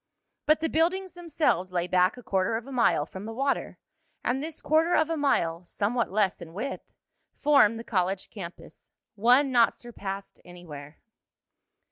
[0.47, 3.77] But the buildings themselves lay back a quarter of a mile from the water,
[4.23, 6.91] and this quarter of a mile, somewhat less in width,
[7.43, 10.97] formed the college campus one not surpassed anywhere.